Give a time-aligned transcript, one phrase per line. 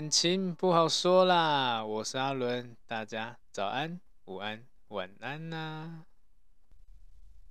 [0.00, 6.04] 感情不好说啦，我是阿伦，大家早安、午安、晚安呐、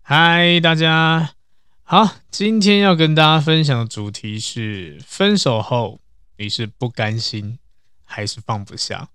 [0.02, 1.36] 嗨，大家
[1.84, 6.02] 好，今天要跟大家分享的主题是：分手后
[6.38, 7.60] 你是不甘心
[8.04, 9.10] 还是放不下？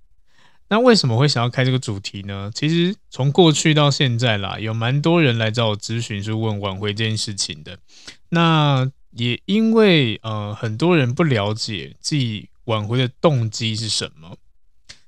[0.68, 2.52] 那为什么会想要开这个主题呢？
[2.54, 7.80] 其实从过去到现在啦，有蛮多人来找我咨询，是问挽回这件事情的。
[8.28, 14.36] 那也因为呃，很多人不了解自己挽回的动机是什么，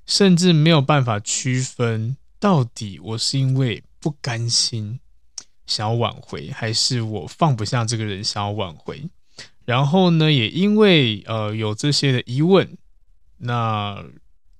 [0.05, 4.99] 甚至没有办法区分到底我是因为不甘心
[5.65, 9.09] 想要挽回，还是我放不下这个人想要挽回。
[9.65, 12.77] 然后呢，也因为呃有这些的疑问，
[13.37, 14.05] 那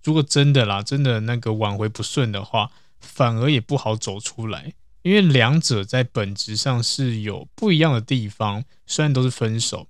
[0.04, 4.74] 如果真的啦，真的那个挽回不顺的话，反而也不好走出来。
[5.04, 9.88] 因为两者在本质上是有不一样的地方，虽然都是分手，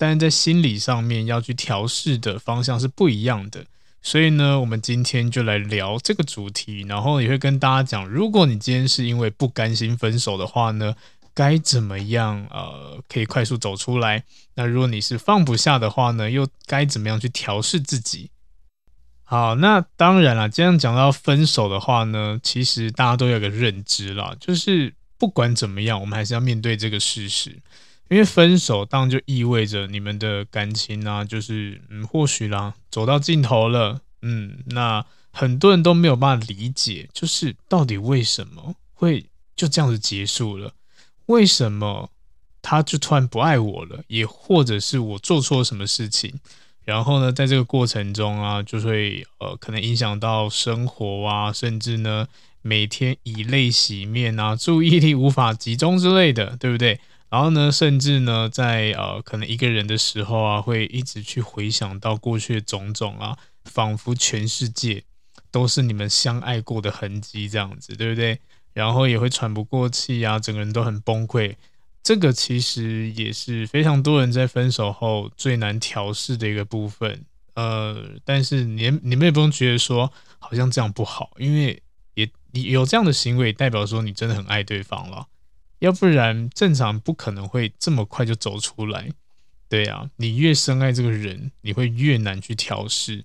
[0.00, 3.66] 但是在心理上面要去调试的方向是不一样的。
[4.00, 10.96] 所以呢，我们今天就来聊这个主题，然后也会跟大家讲，如果你今天是因为不甘心分手的话呢，
[11.34, 14.24] 该怎么样呃可以快速走出来？
[14.54, 18.30] 那如果你是放不下的话呢，又该怎么样去调试自己？
[19.24, 20.48] 好，那当然了。
[20.48, 27.58] 这样讲到分手的话呢，其实大家都有个认知啦，就是不管怎么样，我们还是要面对这个事实。
[28.10, 34.00] 因为分手当然就意味着你们的感情啊，就是嗯，或许啦，走到尽头了。
[34.22, 40.72] 嗯，那很多人都没有办法理解，就是到底为什么会就这样子结束了？
[41.26, 42.10] 为什么
[42.60, 44.02] 他就突然不爱我了？
[44.08, 46.34] 也或者是我做错什么事情？
[46.84, 52.26] 然后呢，在这个过程中啊，就会呃，可能影响到生活啊，甚至呢，
[52.62, 56.98] 每天以泪洗面啊，注意力无法集中之类的，对不对？
[57.30, 65.04] 然后呢，甚至呢，在呃，可能一个人的时候啊，会一直去回想到过去的种种啊，仿佛全世界
[65.52, 68.40] 都是你们相爱过的痕迹，这样子，对不对？
[68.72, 71.54] 然后也会喘不过气啊，整个人都很崩溃。
[72.02, 77.24] 这个其实也是非常多人在分手后最难调试的一个部分，
[77.54, 81.80] 呃，但是你你们也不用觉得说好像这样不好，因为
[82.14, 85.26] 也你有这样的行为，代表说你真的很爱对方了，
[85.80, 89.10] 要不然正常不可能会这么快就走出来，
[89.68, 93.24] 对啊，你越深爱这个人，你会越难去调试，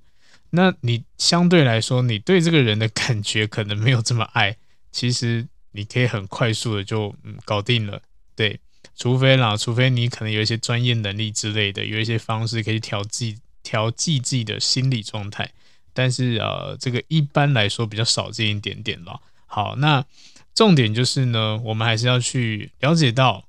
[0.49, 4.57] 那你相对来说，你对这个人的感觉可能没有这么爱，
[4.91, 8.01] 其实你可以很快速的就嗯搞定了，
[8.35, 8.59] 对。
[8.97, 15.51] 除非啦，除非你可能有一些专业能力之类的，有一些方式可以调剂调剂自己的心理状态，
[15.91, 19.19] 但是呃，这个一般来说比较少见一点点了。
[19.47, 20.05] 好，那
[20.55, 23.45] 重点就是呢，我们还是要去了解到，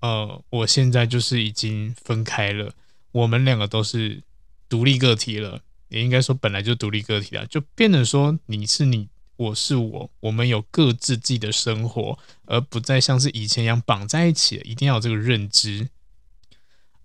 [0.00, 2.72] 呃，我现在就是已经分开了，
[3.12, 4.22] 我们两个都是
[4.68, 9.08] 独立个体了，也应该说本来就独立个体了，就变成说你是你。
[9.36, 14.62] 我是我，我们有各自自己的生活，而不再像是以前一样绑在一起了。
[14.64, 15.88] 一定要有这个认知。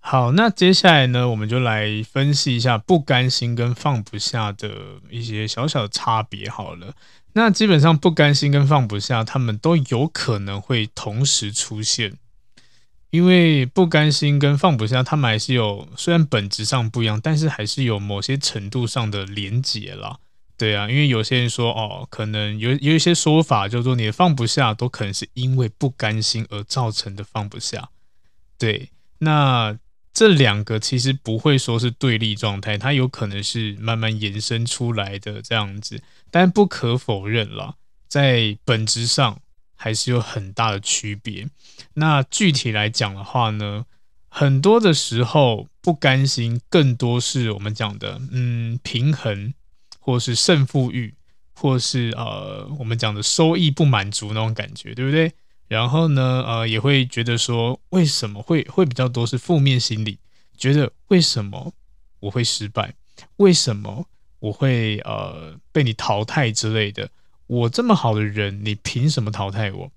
[0.07, 4.69] 好，那接下来呢，我们就来分析一下不甘心跟放不下的
[5.09, 6.47] 一些小小的差别。
[6.47, 6.93] 好了，
[7.33, 12.13] 那基本上不甘心跟放不下，他们都有可能会同时出现，
[13.09, 20.19] 因为不甘心跟放不下，他们还是有虽然本质上不一样，但是还是有某些程度上的连结啦。
[20.55, 27.89] 对啊，因为有些人说哦，可能有有一些说法，就是说你放不下，都可能是因为不甘心而造成的放不下。
[28.59, 29.75] 对，那
[30.15, 36.01] 这两个其实不会说是对立状态，它有可能是慢慢延伸出来的这样子。
[36.31, 37.75] 但不可否认啦，
[38.07, 39.41] 在本质上
[39.75, 41.49] 还是有很大的区别。
[41.95, 43.85] 那具体来讲的话呢，
[44.29, 49.53] 很多的时候不甘心，更多是我们讲的，嗯，平衡，
[49.99, 51.13] 或是胜负欲，
[51.53, 55.33] 或是呃，我们讲的收益不满足那种感觉，对不对？
[55.67, 60.19] 然后呢，呃，也会觉得说，为什么会会比较多是负面心理，
[60.55, 61.73] 觉得为什么
[62.19, 62.93] 我会失败？
[63.37, 64.05] 为什么
[64.39, 67.09] 我会呃被你淘汰之类的？
[67.47, 69.91] 我这么好的人，你凭什么淘汰我？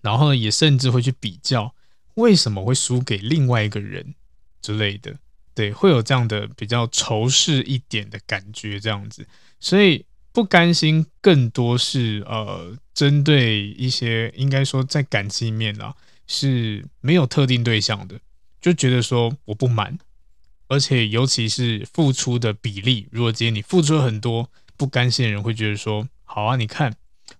[0.00, 1.74] 然后呢，也甚至会去比较，
[2.14, 4.14] 为什么会输给另外一个人
[4.60, 5.16] 之类的？
[5.54, 9.26] 对，会有这样的比较仇视一点的感觉，这样子，
[9.60, 10.04] 所以。
[10.32, 15.96] 不甘心，更多是呃，针对一些应该说在感情面啊，
[16.26, 18.20] 是没有特定对象的，
[18.60, 19.98] 就觉得说我不满，
[20.68, 26.94] 而且尤其是付出的比例，如果今天你付出了很多，不甘心的人会觉得说，好啊，你看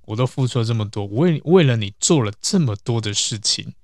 [0.06, 3.74] 我都付出了这么多，为为了你做了这么多的事情，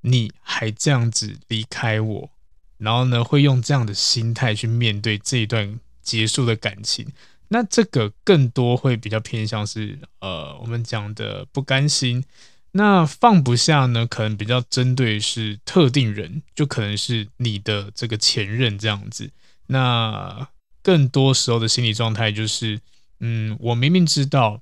[0.00, 2.30] 你还这样子离开我，
[2.78, 7.06] 然后呢，会用这样的心态去面对这一段结束的感情。
[7.48, 12.24] 那这个更多会比较偏向是呃，我们讲的不甘心。
[12.72, 19.30] 那放不下呢，可能比较针对是特定人，就可能是你的这个前任这样子。
[19.68, 20.48] 那
[20.82, 22.80] 更多时候的心理状态就是，
[23.20, 24.60] 嗯，我明明知道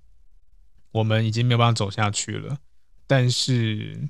[0.93, 2.59] 我们已经没有办法走下去了，
[3.09, 4.09] 但是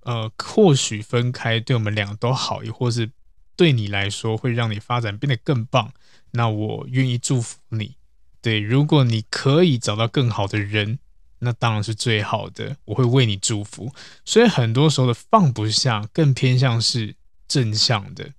[0.00, 3.10] 呃，或许分开对我们两都好，亦或是
[3.54, 5.92] 对你来说会让你发展变得更棒。
[6.32, 7.94] 那我愿意祝福你。
[8.42, 10.98] 对，如果你可以找到更好的人，
[11.40, 12.76] 那当然是最好的。
[12.84, 13.92] 我会为你祝福。
[14.24, 17.16] 所以很多时候的放不下，更偏向是
[17.48, 18.32] 正向的，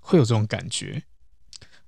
[0.00, 1.02] 会有这种感觉。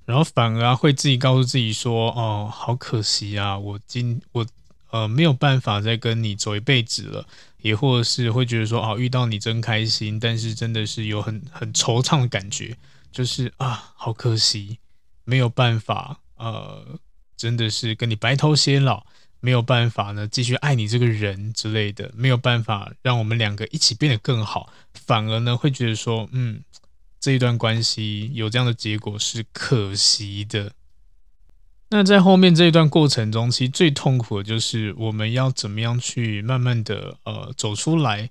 [0.04, 4.44] 然后反而啊，会自己告诉自己说：“哦，好可惜啊，我今我
[4.90, 7.26] 呃没有办法再跟你走一辈子了。”
[7.62, 12.76] 也或者是会觉得说：“哦，遇到你真开心，但是真的是有很很惆怅的感觉，
[13.12, 14.78] 就是啊，好可惜，
[15.24, 16.98] 没有办法呃。”
[17.40, 19.02] 真的是跟你白头偕老，
[19.40, 26.60] 没有办法呢，继续爱你这个人之类的，没有办法让我们两个一起变得更好，反而呢会觉得说，嗯，
[27.18, 30.72] 这一段关系有这样的结果是可惜的。
[31.88, 38.28] 那在后面这一段过程中，其实最痛苦的就是我们要怎么样去慢慢的呃走出来。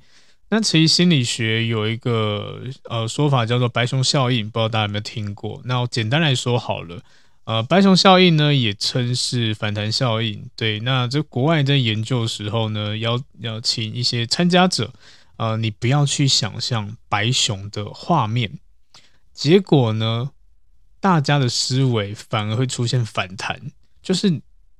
[0.51, 5.59] 那其实心理学有一个呃说法叫做白熊效应，不知道大家有没有听过？
[5.65, 7.01] 那我简单来说好了。
[7.49, 10.51] 呃，白熊效应呢，也称是反弹效应。
[10.55, 14.93] 对，那这国外在研究的时候呢，要要请一些参加者，
[15.37, 18.59] 呃，你不要去想象白熊的画面，
[19.33, 20.29] 结果呢，
[20.99, 23.59] 大家的思维反而会出现反弹，
[24.03, 24.29] 就是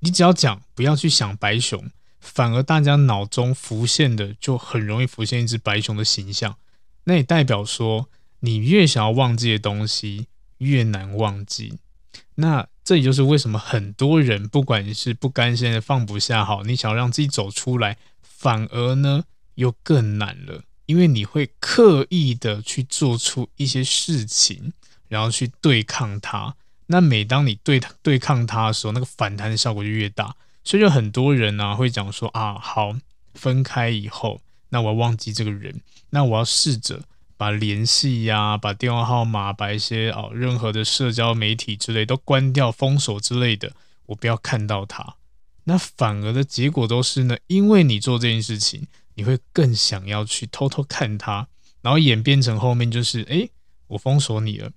[0.01, 1.89] 你只要讲不要去想白熊，
[2.19, 6.56] 反而大家脑中浮现的就很容易浮现一只白熊的形象。
[7.06, 8.07] 那也代表说，
[8.42, 10.27] 你越想要忘记的东西，
[10.60, 11.80] 越难忘记。
[12.35, 19.23] 那这也就是为什么很多人，不管是不甘心的放不下，好，你想要让自己走出来，反而呢
[19.56, 24.73] 又更难了，因为你会刻意的去做出一些事情，
[25.07, 26.56] 然后去对抗它。
[26.88, 30.35] 那每当你对对抗它的时候，那个反弹的效果就越大。
[30.63, 32.95] 所以就很多人呢、会讲说啊，好，
[33.33, 37.01] 分开以后，那我要忘记这个人，那我要试着。
[37.39, 43.72] 把联系呀，把电话号码，把一些哦，任何的社交媒体之类都关掉、封锁之类的，
[44.08, 45.15] 我不要看到他。
[45.63, 51.48] 那反而的结果都是呢，因为你做这件事情，你会更想要去偷偷看他，
[51.81, 53.48] 然后演变成后面就是，哎，
[53.88, 54.72] 我封锁你了，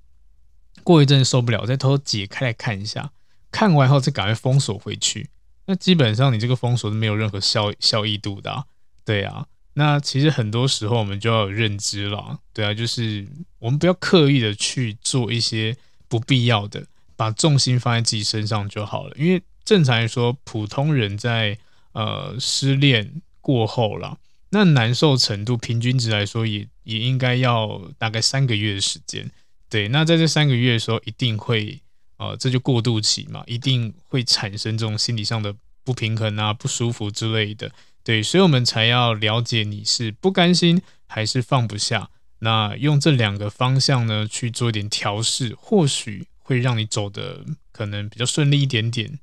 [0.84, 3.10] 过一阵受不了，再偷偷解开来看一下，
[3.50, 5.30] 看完后再赶快封锁回去。
[5.66, 8.66] 那基本上你这个封锁是没有任何效效益度的啊，
[9.04, 9.48] 对啊。
[9.74, 13.26] 那其实很多时候我们就要有认知了，对啊，就是
[13.58, 15.76] 我们不要刻意的去做一些
[16.08, 16.86] 不必要的，
[17.16, 19.16] 把重心放在自己身上就好了。
[19.16, 21.56] 因为正常来说，普通人在
[21.92, 24.18] 呃失恋过后了，
[24.50, 29.30] 那难受程度平均值来说也也应该要大概三个月的时间。
[29.70, 31.80] 对，那在这三个月的时候，一定会
[32.18, 37.72] 呃这就过渡期嘛，一定会产生这种心理上的不平衡啊、不舒服之类的。
[38.04, 42.10] 对，所以我们才要了解你是不甘心还是放不下。
[42.40, 49.20] 那用这两个方向呢去做一点调试，或许会让你走得可能比较顺利一点点。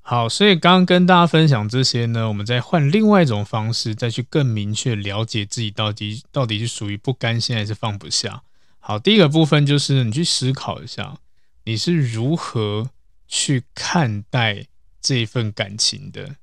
[0.00, 8.42] 好，所以刚刚跟大家分享这些呢，我们再换另外一种方式，再去更明确了解自己到底到底是属于不甘心还是放不下。
[8.80, 11.18] 好，第一个部分就是你去思考一下，
[11.64, 12.90] 你是如何
[13.28, 14.66] 去看待
[15.00, 16.36] 这份感情的。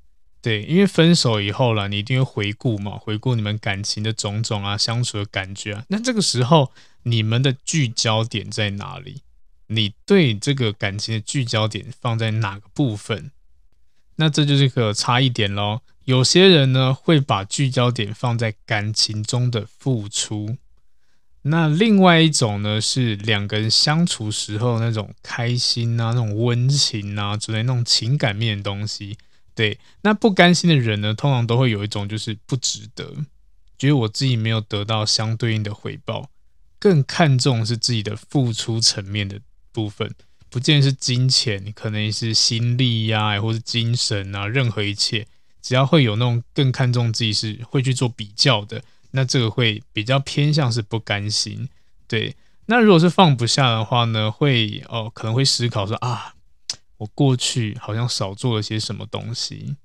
[0.46, 5.84] 对，因为分手以后了，你一定会回顾嘛，回顾你们感情的种种啊，相处的感觉啊。
[5.88, 6.72] 那这个时候，
[7.02, 9.24] 你们的聚焦点在哪里？
[9.66, 13.32] 你对这个感情的聚焦点放在哪个部分？
[14.18, 15.82] 那这就是个差异点喽。
[16.04, 20.58] 有些人呢，会把聚焦点放在感情中的付出，
[21.42, 29.18] 那另外一种呢，是两个人相处时候那种开心啊、那种温情啊之类那种情感面的东西。
[29.56, 33.16] 对，那不甘心的人呢，通常都会有一种就是不值得，
[33.78, 36.30] 觉得我自己没有得到相对应的回报，
[36.78, 39.40] 更看重是自己的付出层面的
[39.72, 40.14] 部分，
[40.50, 45.26] 不见是金钱，可能是心力呀、或是精神啊，任何一切，
[45.62, 51.70] 只要会有那种更看重自己是会去做比较的，那这个会比较偏向是不甘心。
[52.10, 52.36] 对，
[52.66, 56.35] 那如果是放不下的话呢，会哦可能会思考说啊。
[56.98, 59.76] 我过去好像少做了些什么东西，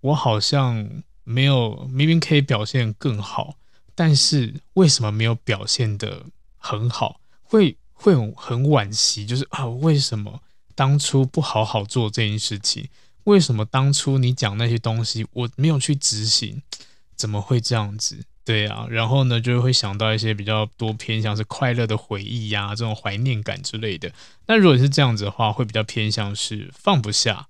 [0.00, 3.56] 我好像没有，明明可以表现更好，
[3.94, 6.26] 但是为什么没有表现得
[6.56, 7.20] 很好？
[7.42, 10.42] 会会很惋惜，就是啊，为什么
[10.74, 12.88] 当初不好好做这件事情？
[13.24, 16.62] 为什么当初你讲那些东西我没有去执行？
[17.16, 18.24] 怎么会这样子？
[18.46, 24.12] 对啊，然后呢，就会想到一些比较多偏向是快乐的回忆呀、啊，这种怀念感之类的。
[24.46, 27.48] 那如果是这样子的话，会比较偏向是放不下。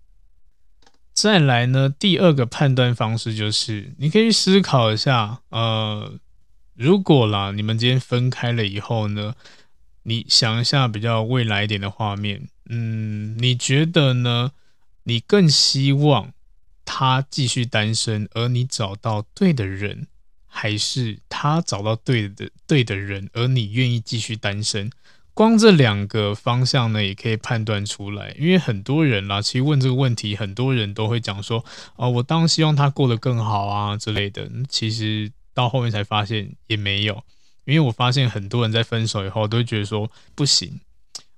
[1.12, 6.18] 再来呢，第二个判断方式就是，你可以思考一下，呃，
[6.74, 9.34] 如果啦，你们今天分开了以后呢，
[10.04, 14.52] 你想一下比较未来一点的画面，嗯，你觉得呢？
[15.04, 16.32] 你更希望
[16.84, 20.08] 他继续单身，而你找到对的人？
[20.58, 24.90] 还是他找到对的对的人，而你愿意继续单身，
[25.34, 28.34] 光这两个方向呢，也可以判断出来。
[28.38, 31.62] 因为很多人啦，其实问这个问题，很多人都会讲说，
[31.96, 34.50] 啊，我当然希望他过得更好啊之类的。
[34.66, 37.22] 其实到后面才发现也没有，
[37.66, 40.80] 因为我发现很多人在分手以后都会觉得说，不行，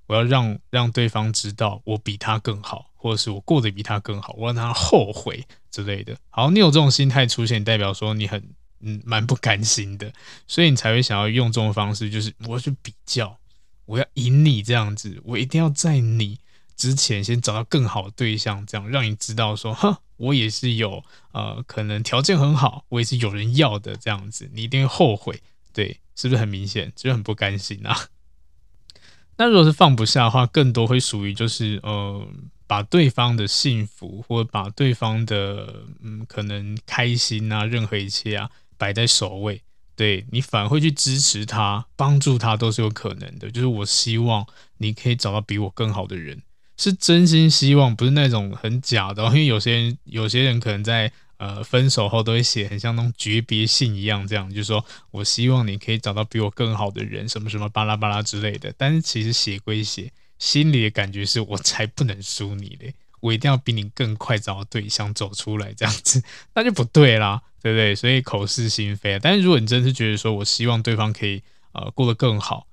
[0.07, 6.17] 我要让让对方知道我比他更好，或者是我过得比他更好，我让他后悔之类的。
[6.31, 8.41] 好，你有这种心态出现，代表说你很。
[8.80, 10.12] 嗯，蛮不甘心的，
[10.47, 13.38] 所以你才会想要用这种方式，就是我要去比较，
[13.87, 16.38] 我要赢你这样子，我一定要在你
[16.76, 25.42] 之前先找到更好的对象，这样让你知道说，哈，我也是有呃，可能条件很好，我也是有人要的这样子，你一定会后悔，
[25.73, 26.92] 对，是不是很明显？
[26.94, 28.08] 就是很不甘心啊。
[29.38, 32.28] 那如果是放不下的话，更多会属于就是呃，
[32.66, 38.50] 把对方的幸福或者把对方的嗯，可能开心啊，任何一切啊。
[38.78, 39.61] 摆在首位，
[39.94, 43.50] 对，你反而会去支持他、帮助他，都是有可能的。
[43.50, 44.47] 就是我希望
[44.78, 46.40] 你可以找到比我更好的人，
[46.76, 49.25] 是真心希望，不是那种很假的。
[49.25, 58.73] 因为有些人，有些人可能在呃分手后都会写很像那种诀别信一样，这样就是说我希望你可以找到比我更好的人，什么什么巴拉巴拉之类的。
[58.78, 62.94] 但是其实写归写，心里的感觉是我才不能输你嘞。
[63.21, 66.23] 我一定要比你更快找到对象走出来，这样子
[66.55, 67.95] 那就不对啦，对不对？
[67.95, 69.19] 所以口是心非。
[69.21, 72.67] 但是如果你真是觉得说我希望对方可以呃过得更好，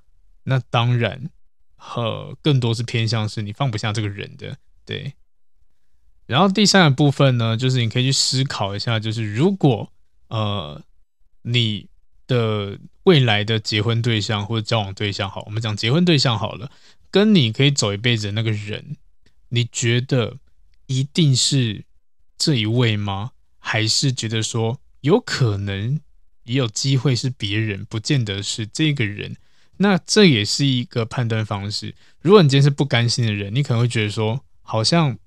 [0.43, 1.29] 那当然
[1.95, 5.13] 呃更多是偏向是你放不下这个人的，对。
[6.27, 9.91] 然后第三个部分呢，就是你可以去思考一下，就是如果
[10.27, 10.81] 呃
[11.43, 11.87] 你
[12.27, 16.71] 的未来的结婚对象或者交往对象好，我们讲结婚对象好了，
[17.11, 18.97] 跟你可以走一辈子的那个人。
[19.49, 20.37] 你觉得
[20.87, 21.85] 一定是
[22.37, 23.31] 这一位吗？
[23.57, 25.99] 还是觉得说有可能
[26.43, 29.37] 也有机会是别人，不见得是这个人？
[29.77, 31.95] 那这也是一个判断方式。
[32.21, 35.17] 如果你今天是不甘心的人，你可能会觉得说，好像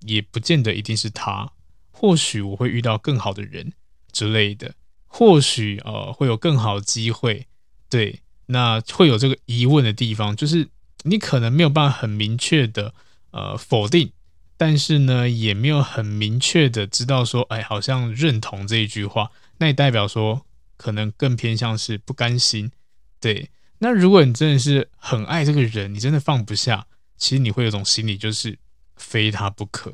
[0.00, 1.52] 也不见得一定是他。
[1.90, 3.72] 或许我会遇到更好的人
[4.12, 4.74] 之类的，
[5.06, 7.46] 或许呃会有更好机会。
[7.88, 10.68] 对，那会有这个疑问的地方，就是
[11.02, 12.94] 你可能没有办法很明确的。
[13.30, 14.12] 呃，否定，
[14.56, 20.44] 但是呢，也没有很明确的知道说，哎，好像认同这一句话，那也代表说，
[20.76, 22.72] 可能更偏向是不甘心。
[23.20, 28.58] 对，那如果你真的是很爱这个人，你真的放不下，其实你会有种心理，就是
[28.96, 29.92] 非他不可。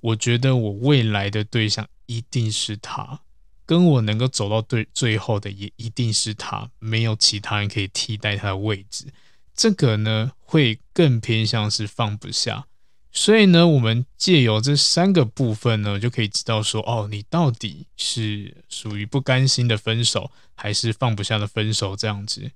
[0.00, 3.20] 我觉得我未来的对象一定是他，
[3.66, 9.06] 跟我能够走到对最后的也一定是他，没有其他人可以替代他的位置。
[9.56, 12.67] 这个呢，会更偏向是放不下。
[13.20, 22.52] 所以呢，我们借由这三个部分呢，就可以知道说，哦，你到底是属于不甘心的分手，还是放不下的分手这样子。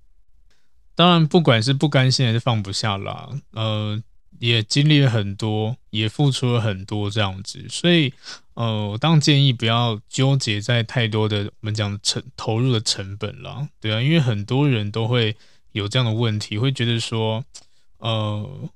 [0.94, 4.00] 当然，不管是不甘心还是放不下啦，呃，
[4.38, 7.66] 也经历了很多，也付出了很多这样子。
[7.68, 8.14] 所以，
[8.54, 15.36] 呃，我当然建议不要纠结在太多的我们讲成投入的成本了，对啊，因为很多人都会
[15.72, 17.44] 有这样的问题，会觉得说，
[17.98, 18.70] 呃，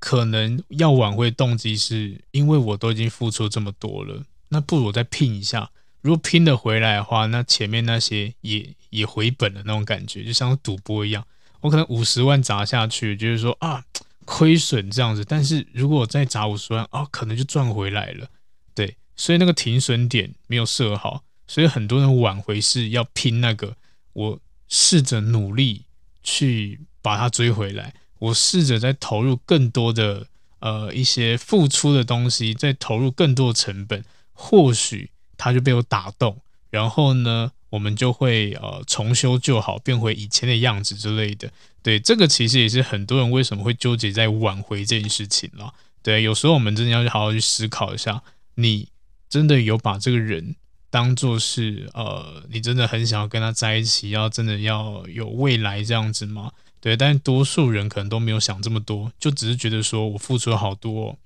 [0.00, 11.24] 可能要挽回动机是因为我都已经付出这么多了，那不如我再拼一下，如果拼得回来的话，那前面那些也也回本了那种感觉，就像赌博一样，
[11.60, 13.84] 我可能五十万砸下去，就是说啊
[14.24, 18.26] 亏损这样子，但是如果我再砸五十万，哦，可能就赚回来了。
[18.74, 23.76] 对所以那个停损点没有设好，所以很多人挽回是要拼那个，
[24.14, 25.84] 我试着努力
[26.22, 30.28] 去把它追回来，我试着再投入更多的
[30.60, 41.50] 呃一些付出的东西，再投入更多的成本，或许它就被我打动，然后呢，我们就会呃重修旧好，变回以前的样子之类的。
[41.82, 45.74] 对，这个其实也是很多人为什么会纠结在挽回这件事情了。
[46.02, 48.22] 对，有时候我们真的要去好好去思考一下，
[48.54, 48.88] 你。
[49.30, 50.56] 真的有把这个人
[50.90, 56.50] 当做是呃，你真的很想要跟他在一起，要真的要有未来这样子吗？
[56.80, 61.18] 对，但多数人可能都没有想这么多，就只是觉得说我付出了好多，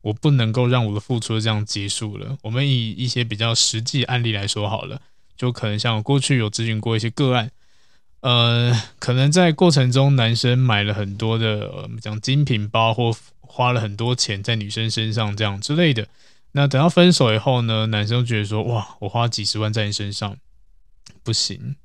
[0.00, 2.36] 我不能够让我的付出这样结束了。
[2.42, 5.00] 我们以一些比较实际案例来说好了，
[5.36, 7.50] 就可能像我过去有咨询过一些个案，
[8.20, 16.08] 呃，可能在过程中男生买了很多的我们讲精品包，或花了很多钱在女生身上这样之类的。
[16.52, 20.36] 那等到分手以后呢，男生觉得说：“哇，我花几十万在你身上，
[21.22, 21.76] 不行，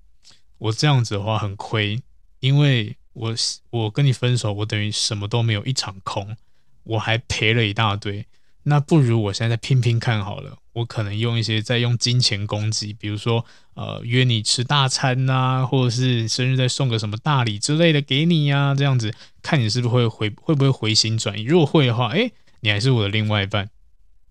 [0.58, 2.01] 我这样子的话很亏，
[2.39, 3.36] 因为我
[3.70, 6.36] 我跟你分手，我等于什么都没有，一场空，
[6.84, 8.25] 我还赔了一大堆。
[8.63, 21.44] 那不如我现在再拼拼看好了，我可能用一些再用金钱攻击，比如说呃约你吃大餐呐、或者是生日再送个什么大礼之类的给你呀、这样子看你是不是会回会不会回心转意。
[21.44, 23.70] 如果会的话，诶，你还是我的另外一半。”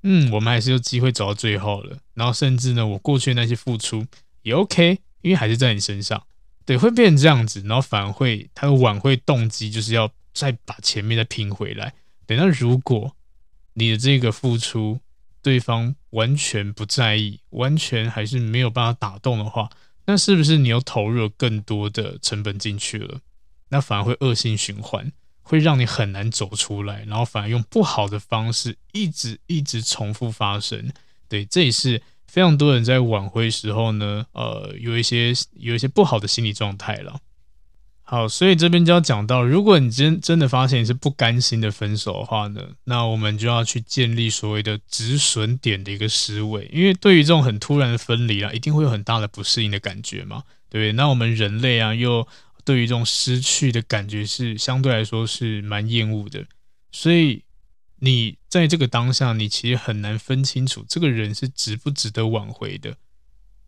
[0.08, 1.98] 嗯，我们还是有机会走到最后了。
[2.14, 4.06] 然后甚至呢，我过去那些付出
[4.42, 6.22] 也 OK，因为还是在你身上。
[6.66, 11.94] 对，会变成这样子，然后反而会他的挽回动机就是要再把前面再拼回来。
[12.26, 13.16] 对，那如果
[13.72, 15.00] 你的这个付出
[15.40, 19.70] 对方完全不在意，完全还是没有办法打动的话，
[20.05, 23.20] 那是不是你又投入了更多的成本进去了？
[23.68, 25.12] 那反而会恶性循环。
[25.48, 30.90] 会让你很难走出来，然后反而用不好的方式一直一直重复发生。
[31.29, 32.02] 对，这也是
[32.37, 37.18] 非常多人在挽回时候呢，呃，有一些有一些不好的心理状态了。
[38.03, 50.92] 好，所以这边就要讲到，如果你真真的发现你是不甘心的分手的话呢，那我们就要去建立所谓的止损点的一个思维，因为对于这种很突然的分离啊，一定会有很大的不适应的感觉嘛，对不对？
[50.92, 52.29] 那我们人类啊，又
[52.66, 56.44] 对于这种失去的感觉是相对来说是蛮厌恶的，
[56.92, 57.42] 所以
[58.01, 62.97] 你在这个当下，你其实很难分清楚这个人是值不值得挽回的，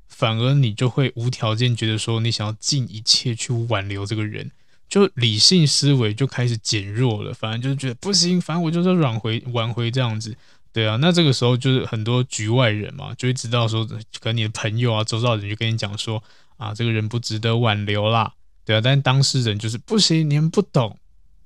[0.08, 4.50] 反而你就会无条件觉得说你想要尽一切去挽留这个人，
[4.88, 10.36] 就理性思维就开始减弱了，反而就是觉得不行，反正我就是挽回挽回这样子，
[10.72, 13.84] 对啊，那这个时候就是很多局外人嘛，就会知道说，
[14.20, 16.22] 可能你的朋友啊、周遭人就跟你讲说
[16.56, 18.32] 啊，这个人不值得挽留啦。
[18.64, 20.98] 对啊，但当事人就是不行，你们不懂，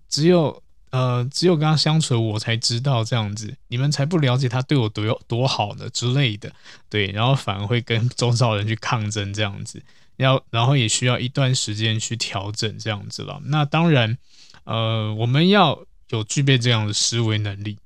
[0.08, 6.52] 只有呃，只有跟他相处，我才知道这样子，你们才不了解他对我多有多好呢之类的。
[6.90, 9.82] 对，然后反而会跟周遭人去抗争这样子，
[10.18, 13.40] 要然后也需要一段时间去调整这样子了。
[13.46, 14.18] 那当然，
[14.64, 17.78] 呃，我们要有具备这样的思维能力，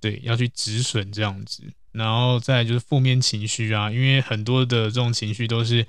[0.00, 5.86] 对，要去止损这样子，然后再就是负面情绪啊，因为很多的这种情绪都是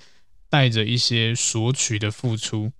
[0.49, 2.71] 带着一些索取的付出。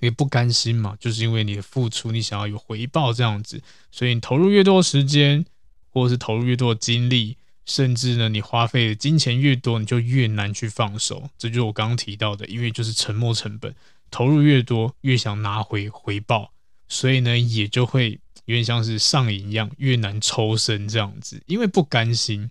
[0.00, 5.44] 也不甘心嘛，就是因为你的付出，你想要有回报这样子，所以你投入越多时间，
[5.90, 11.30] 或者是投入越多的精力，甚至呢，你花费的金钱越多，你就越难去放手。
[11.38, 13.74] 这就是我刚刚提到的，因为就是沉没成本，
[14.10, 16.52] 投入越多，越想拿回回报，
[16.88, 21.42] 所以呢，也就会有点像是上瘾一样，越难抽身这样子。
[21.46, 22.50] 因为不甘心，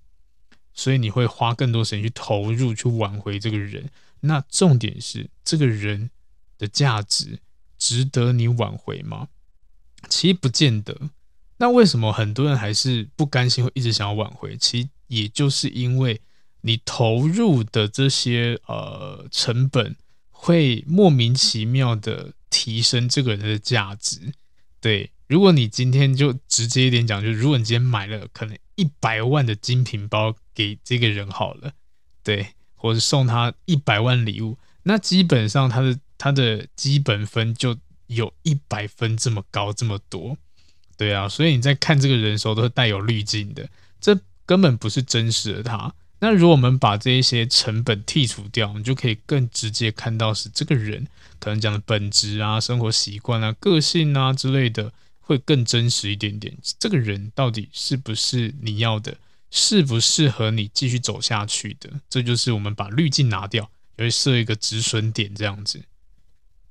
[0.74, 3.88] 所以你会花更多时间去投入，去挽回这个人。
[4.22, 6.10] 那重点是这个人。
[6.58, 7.40] 的价值
[7.78, 9.28] 值得你挽回吗？
[10.10, 11.10] 其实不见得。
[11.58, 14.56] 那为什么很多人还是不甘心，会一直想要挽回？
[14.58, 16.22] 其实也就是因为
[16.62, 19.96] 你投入的这些呃成本，
[20.30, 24.34] 会莫名其妙的提升这个人的价值。
[24.80, 31.74] 对，如果你今天就直接一点讲，就是如果你今天买了可能一百万的精品包给这个人好了，
[32.24, 36.00] 对，或者送他一百万礼物，那基本上他的。
[36.18, 40.38] 他的基本分就有一百分这么高这么多，
[40.98, 43.68] 对啊，所以你在看这个人的时候都是带有滤镜的，
[44.00, 45.94] 这根本不是真实的他。
[46.20, 51.06] 那如果我们把这一些成本剔除掉，你就可以更直接看到是这个人
[51.40, 56.58] 可能讲的本质啊、生活习惯啊、个性啊之类的，会更真实一点点。
[56.80, 59.18] 这个人到底是不是你要的？
[59.52, 61.90] 适不适合你继续走下去的？
[62.10, 65.82] 这就是我们把滤镜拿掉，也会设一个止损点这样子。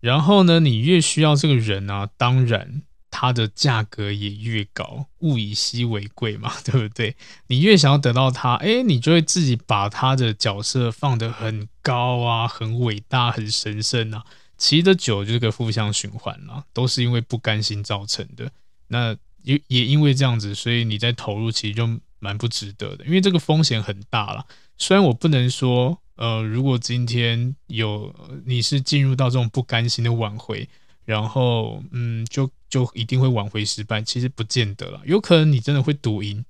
[0.05, 2.83] 然后呢，你越需要这个人啊，当然。
[3.17, 7.15] 它的价格也越高，物以稀为贵嘛， 对不对？
[7.47, 14.25] 你越想要得到他，哎，你就会自己把他的角色放得很高啊，很伟大，很神圣啊。
[14.59, 18.51] 骑的久就是个负向循环了，都是因为不甘心造成的。
[18.89, 21.89] 那也也因为这样子，所以你在投入其实就
[22.19, 24.45] 蛮不值得的，因为这个风险很大了。
[24.77, 28.15] 虽然我不能说，呃，如果今天有
[28.47, 30.69] 你是进入到这种不甘心的挽回。
[31.07, 34.01] 然后，嗯，就就一定会挽回失败？
[34.01, 35.21] 其实不见得了，有。
[35.21, 36.43] 可能你真的会赌赢，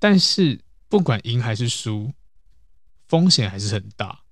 [0.00, 2.12] 但是不管赢还是输，
[3.06, 4.22] 风险还是很大，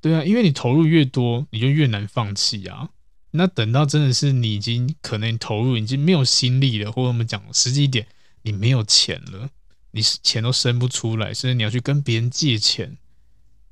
[0.00, 2.90] 对啊，因为你投入越多，你就越难放弃啊。
[3.32, 6.24] 那等到真的是你已经可能投入已经没有。
[6.24, 8.06] 心力了，或者我们讲实际一点，
[8.42, 8.84] 你没有。
[8.84, 9.50] 钱了，
[9.90, 12.96] 你钱都生不出来，甚至你要去跟别人借钱，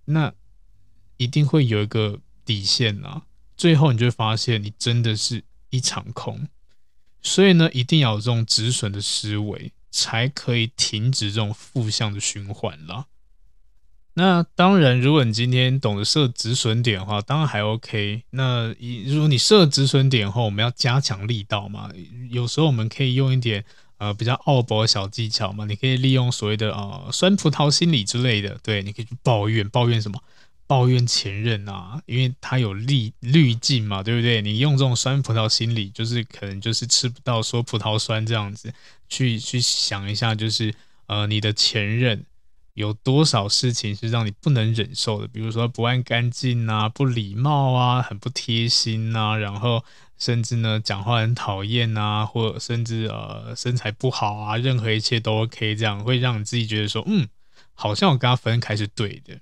[0.07, 0.33] 那
[1.17, 3.23] 一定会有一个底线啊。
[3.57, 6.49] 最后，你就会发现你真的是一场空，
[7.21, 13.07] 所以呢，一定要有这种止损的思维，才可以停止这种负向的循环啦。
[14.15, 18.25] 那当然，如果你今天懂得设止损点的话，当然还 OK。
[18.31, 21.91] 那一如果你设止损点后，我们要加强力道嘛？
[22.31, 23.65] 有时候我们可以用一点
[24.03, 25.65] 呃比较奥博小技巧嘛？
[25.65, 30.21] 你可以利用所谓的呃酸葡萄心理之类的，对，你可以去抱怨，抱怨什么？
[30.67, 34.41] 抱怨前任啊，因为他有滤滤镜嘛，对不对？
[34.41, 38.73] 你用这种酸葡萄心理，就是可能就是吃不到说葡萄酸这样子，
[39.09, 40.75] 去去想一下，就是
[41.07, 42.25] 呃，你的前任
[42.73, 45.29] 有多少事情是让你不能忍受的？
[45.29, 49.85] 比如说不爱干净啊，不礼貌啊，很不贴心啊，然后
[50.23, 57.29] 甚至呢讲话很讨厌啊，或甚至呃身材不好啊，任何一切都 OK，这样会让你自己觉得说，嗯，
[57.75, 59.41] 好像我跟他分开是对的。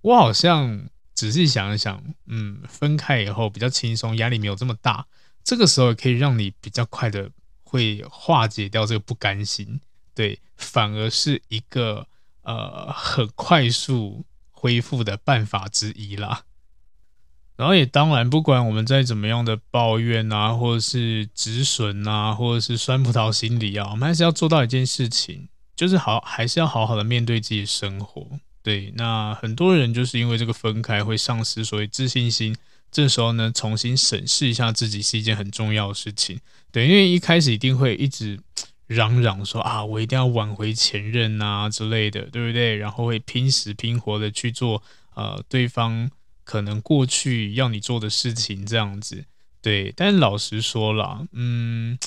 [0.00, 5.04] 我好像仔细想一想，嗯，分开以后比较轻松，压力没有这么大。
[5.44, 7.30] 这个时候可以让你比较快的
[7.62, 9.78] 会化解掉这个不甘心，
[10.14, 12.06] 对，反而是一个
[12.40, 16.44] 呃很快速恢复的办法之一啦。
[17.58, 28.24] 然后也当然，不管我们再怎么样的抱怨啊，或者是止损啊，或者是酸葡萄心理啊，我们还是要做到一件事情，就是好，还是要好好的面对自己的生活。
[28.62, 32.54] 对，那很多人就是因为这个分开会丧失所谓自信心，
[32.92, 36.38] 这时候呢，重新审视一下自己是一件很重要的事情。
[36.70, 38.38] 对，因为一开始一定会一直
[38.86, 42.76] 嚷嚷说啊，我一定要挽回前任啊之类的，对不对？
[42.76, 44.80] 然后会拼死拼活的去做
[45.16, 46.08] 呃对方
[46.48, 49.26] 可能过去要你做的事情这样子。
[49.60, 51.98] 对，但老实说啦，嗯。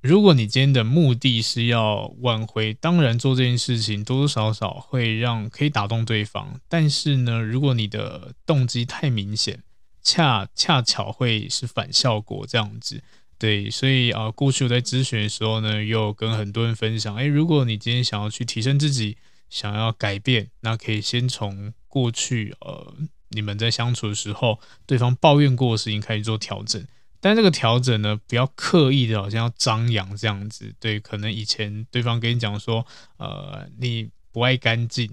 [0.00, 6.60] 如果你今天的目的是要挽回，当然做这件事情多多少少会让可以打动对方。
[6.68, 9.62] 但是呢，如果你的动机太明显，
[10.02, 13.00] 恰恰巧会是反效果这样子。
[13.38, 19.16] 对，所以啊，过去我在咨询的时候呢，又跟很多人分享，诶，如果你今天想要去提升自己，
[19.48, 22.94] 想要改变，那可以先从过去呃
[23.28, 26.82] 你们在相处的时候，对方抱怨过的事情开始做调整。
[27.20, 30.74] 但这个调整呢，不要刻意的，好像要张扬这样子。
[30.80, 32.86] 对，可能以前对方跟你讲说，
[33.18, 35.10] 呃，你不爱干净，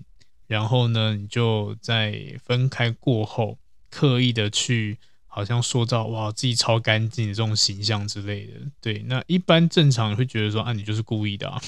[0.48, 8.54] 然后呢，你就在分开过后，刻意的去好像塑造哇自己超干净的这种形象之类的。
[8.80, 11.62] 对，那一般正常会觉得说，啊，你就是故意的啊，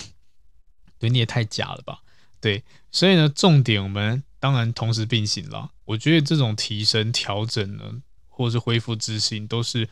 [0.97, 1.99] 对，你也太假了吧？
[2.39, 5.69] 对，所以呢，重点我们当然同时并行了。
[5.85, 9.87] 我觉得这种提升、调整呢，或是恢复自信，都是。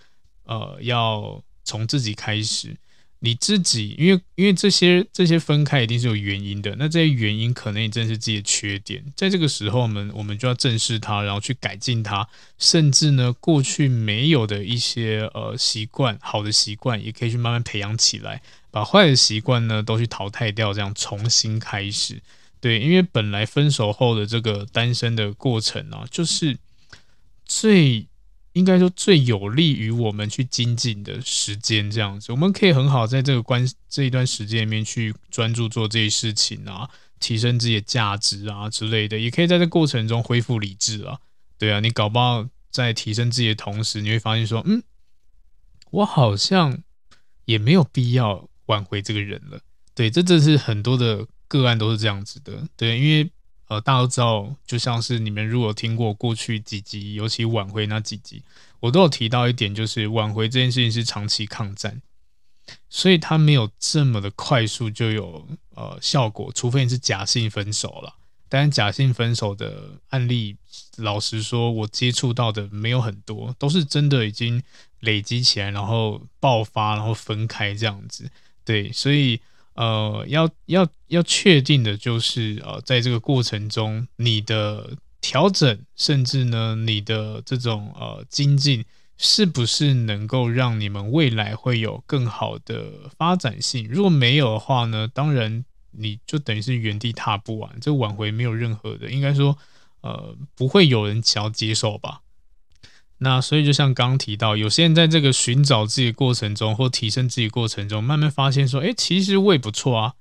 [0.46, 2.76] 呃，要从自己开始，
[3.20, 22.24] 你自己，因为因为这些这些分开一定是有原因的，那这些原因可能也正是自己的缺点，在这个时候，我们我们就要正视它，然后去改进它，甚至呢，过去没有的一些呃习惯，好的习惯也可以去慢慢培养起来，把坏的习惯呢都去淘汰掉，这样重新开始。
[22.62, 26.58] 对，因为本来分手后的这个单身的过程呢、啊，就是
[27.46, 28.08] 最。
[28.54, 41.20] 应该说最有利于我们去精进的时间，这样子，我们可以很好在这个关这一段时间里面去专注做这些事情啊，提升自己的价值啊之类的，也可以在这过程中恢复理智啊。
[41.60, 44.82] 对啊，你搞不好在提升自己的同时，你会发现说，嗯，
[45.92, 46.82] 我好像
[47.46, 49.62] 也没有必要挽回这个人了。
[49.94, 53.30] 对，这这是很多的个案都是这样子的，对，因为
[53.68, 58.42] 呃，大家都知道，就像是你们如果听过过去几集，尤其挽回那几集，
[58.80, 62.02] 我都有提到一点，就是挽回这件事情是长期抗战，
[62.90, 68.16] 所以它没有这么的快速就有呃效果，除非你是假性分手了。
[68.52, 70.58] 但假性分手的案例，
[70.98, 74.64] 老实说，我接触到的没有很多，都是真的已经
[75.02, 78.28] 累积起来，然后爆发，然后分开这样子。
[78.66, 79.40] 对，所以
[79.80, 88.84] 呃，要要要确定的就是呃，在这个过程中，你的调整，甚至呢，你的这种呃精进，
[89.18, 93.88] 是不是能够让你们未来会有更好的发展性？
[93.90, 95.64] 如果没有的话呢，当然。
[95.92, 97.74] 你就等于是原地踏步啊！
[97.82, 99.58] 这挽回没有任何的，应该说，
[100.02, 102.22] 呃，不会有人想要接受吧？
[103.20, 110.14] 那所以就像刚提到，有些人在这个寻找自己过程中，或提升自己过程中，慢慢发现说，哎，其实我也不错啊，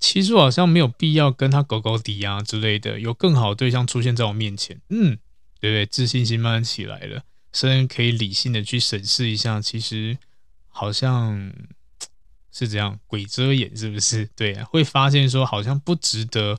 [0.00, 5.18] 其实我好像没有必要跟他搞搞底啊之类的，有更好的对象出现在我面前，嗯，
[5.60, 5.86] 对不对？
[5.86, 10.18] 自信心慢慢起来了，甚至可以理性的去审视一下，其实
[10.68, 11.52] 好像。
[12.58, 14.26] 是这样，鬼遮眼是不是？
[14.34, 16.58] 对，会发现说好像不值得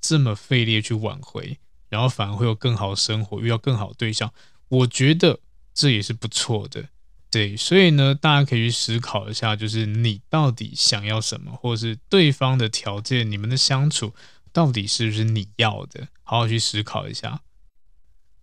[0.00, 1.58] 这么费力去挽回，
[1.90, 4.32] 然后反而会有更好的生活，遇到更好的对象。
[4.68, 5.40] 我觉得
[5.72, 6.88] 这也是不错的，
[7.30, 7.56] 对。
[7.56, 14.14] 所以呢，大家可以去思考一下，就是你到底想要什么，或者是对方的条件，你们的相处
[14.52, 16.08] 到底是不是你要的？
[16.22, 17.40] 好好去思考一下。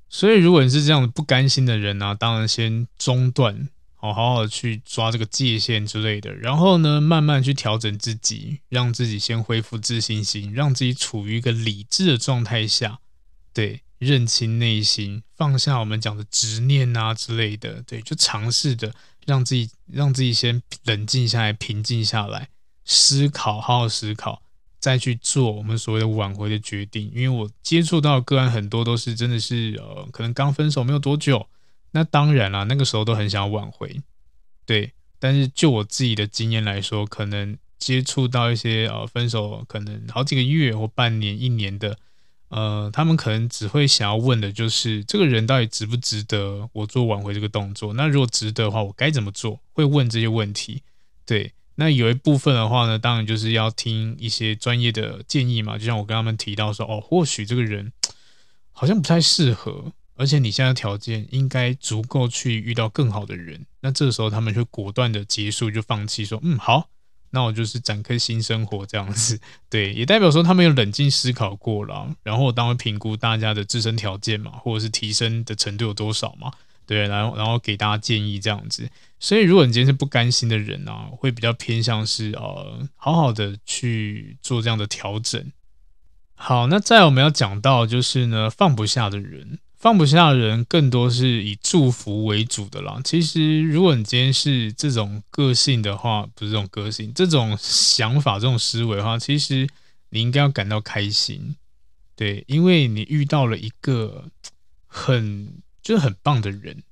[0.10, 3.70] 所以，如果你是这样不甘心的人呢、当然先中断。
[4.04, 12.98] 好好好去抓这个界限之类的，然后呢，慢慢去调整自己，让自己先恢复自信心，让自己处于一个理智的状态下，
[13.54, 18.92] 对，认清内心，放下我们讲的执念啊之类的，对，就尝试的
[19.28, 22.50] 让自己让自己先冷静下来，平静下来，
[22.84, 24.42] 思考，好好思考，
[24.80, 27.12] 再去做我们所谓的挽回的决定。
[27.14, 31.48] 因为我接触到的个案很多都是真的是呃，可能刚分手没有多久。
[31.92, 34.02] 那当然啦，那个时候都很想挽回，
[34.66, 34.94] 对。
[35.20, 42.00] 但是就我自己的经验来说，可能接触到一些呃分手可能好几个月或半年、一年的，
[42.52, 47.94] 呃，他们可能只会想要问的就是这个人到底值不值得我做挽回这个动作？
[47.94, 49.60] 那如果值得的话，我该怎么做？
[49.74, 50.84] 会问这些问题，
[51.26, 51.54] 对。
[51.76, 57.92] 那有一部分的话呢，当然就是要听一些专业的建议嘛，就像我跟他们提到说，哦，或许这个人
[58.72, 59.94] 好像不太适合。
[60.18, 66.90] 而且你现在条件应该足够去遇到更好的人，那这时候他们就果断的结束，就放弃说，嗯，好，
[67.32, 69.40] 那我就是展开新生活这样子。
[69.70, 76.52] 对，也代表说他们有冷静思考过了，然后我当会评估大家的自身条件嘛，或者是提升的程度有多少嘛，
[76.86, 78.90] 对，然后然后给大家建议这样子。
[79.20, 85.52] 所以如果你今天是不甘心的人啊，会比较偏向是呃，好好的去做这样的调整。
[86.36, 89.60] 好，那再我们要讲到就是呢，放不下的人。
[89.82, 93.02] 放不下的人，更多是以祝福为主的啦。
[93.04, 99.68] 其实，如果你今天是这种个性的话，不是这种个性，这种想法、这种思维的话，其实
[100.12, 101.56] 你应该要感到开心，
[102.16, 104.26] 对，因为你遇到了一个
[104.86, 106.84] 很就是很棒的人，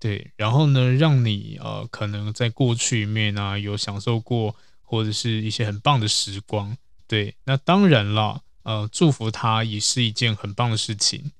[0.00, 6.74] 对，然后呢，让你呃可能在过去里面啊有享受过或者是一些很棒的时光，
[7.06, 11.32] 对，那当然了，呃，祝福他也是一件很棒的事情。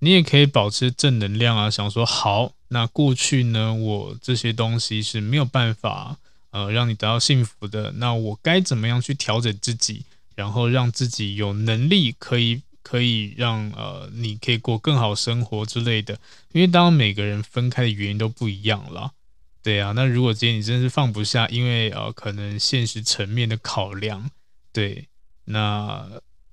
[0.00, 6.16] 你也可以保持正能量啊，想说好，那过去呢，我这些东西是没有办法
[6.50, 10.04] 呃让你得到幸福的，那我该怎么样去调整自己，
[10.36, 16.16] 然后让自己有能力可以可以让呃你可以过更好生活之类的。
[16.52, 19.10] 因为当每个人分开的原因都不一样了，
[19.64, 24.30] 对啊，那如果今天你真是放不下，因为呃可能现实层面的考量，
[24.72, 25.08] 对，
[25.46, 26.08] 那。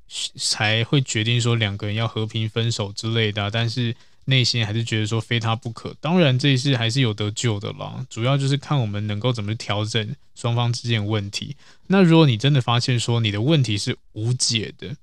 [0.07, 5.95] 才会决定说两个人要和平分手之类的，但是内心还是觉得说非他不可。
[5.99, 11.55] 当然这一次还是有得救的啦，主要就是看我们能够怎么调整双方之间的问题。
[11.87, 14.95] 那如果你真的发现说你的问题是无解的，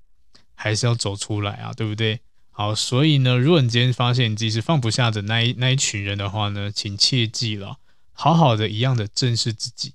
[0.54, 2.20] 还是要走出来啊，对不对？
[2.50, 7.78] 好，所以呢，如果你今天发现你自己是放不下的那一那一群人的话呢，请切记了，
[8.12, 9.94] 好好的一样的正视自己，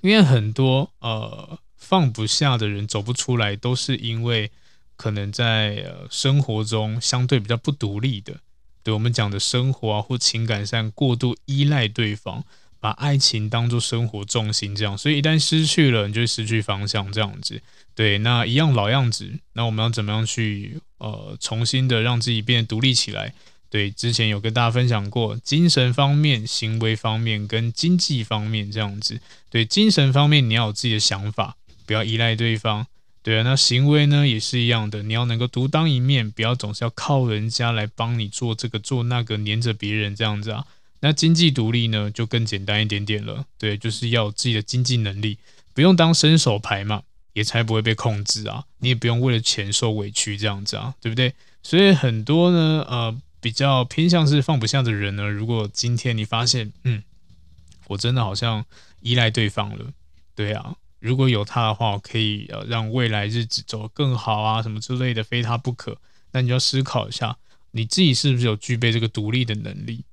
[0.00, 1.58] 因为很多呃。
[1.90, 4.52] 放不下的人走不出来，都是因为
[4.94, 8.36] 可能在呃生活中相对比较不独立的，
[8.84, 12.44] 对我们讲的生活啊或情感上过度依赖对方，
[12.78, 17.60] 把爱情当作生活重心这样，所以一旦失去了，你就会失去方向这样子。
[17.96, 23.34] 对，那一样老样子，那我们要怎么样去呃重新的让自己变得独立起来？
[23.68, 29.20] 对，之前有跟大家分享过，精神方面、行为方面跟经济方面这样子。
[29.48, 31.56] 对，精神方面你要有自己的想法。
[31.90, 32.86] 不要依赖对方。
[33.20, 40.64] 对啊，那行为呢也是一样的，你要能够独当一面，不要总是要靠人家来帮你做这个做那个，黏着别人这样子啊。
[41.00, 45.36] 那经济独立呢就更简单一点点了，对，就是要有自己的经济能力，
[45.74, 48.62] 不用当伸手牌嘛，也才不会被控制啊。
[48.78, 51.34] 你也不用为了钱受委屈这样子啊，对不对？
[51.64, 57.02] 所以很多呢，呃，比较偏向是放不下的人呢，如果今天你发现，嗯，
[57.88, 58.64] 我真的好像
[59.00, 59.86] 依赖对方了，
[60.36, 60.76] 对啊。
[61.00, 65.98] 如果有他的话，我可以呃让未来日子走得更好啊，什么之类的，非他不可。
[66.32, 67.38] 那你就要思考一下，
[67.72, 70.04] 你自己是不是有具备这个独立的能力？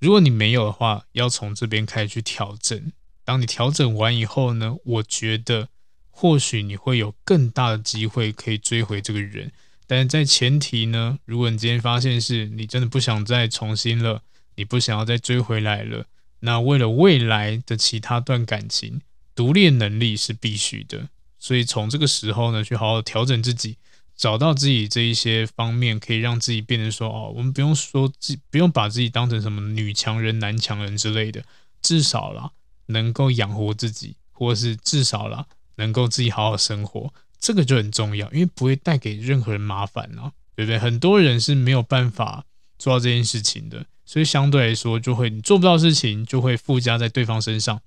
[0.00, 2.92] 如果你没有的话，要从这边开始去调整。
[3.24, 5.68] 当你调整完以后呢，我觉得
[6.10, 9.52] 或许你会有更大的机会可以追回这个人。
[9.86, 14.22] 但是在前提呢，如果你今天发现是你真的不想再重新了，
[14.56, 16.06] 你不想要再追回来了，
[16.40, 19.02] 那为了未来的其他段感情。
[19.34, 23.76] 独立能力是必须的，所以从这个时候呢，去好好调整自己，
[24.16, 31.42] 找到自己这一些方面，可以让自己变成说哦，我们不用说自，不用把自己当成什么女强人、男强人之类的，
[31.80, 32.50] 至少啦，
[32.86, 40.78] 能够养活自己，或是至少啦，能够自己好好生活，这个就很重要，因为不会带给任何人麻烦啊，对不对？
[40.78, 42.44] 很多人是没有办法
[42.78, 47.80] 做到这件事情的，所以相对来说，就会你做不到事情，就会附加在对方身上。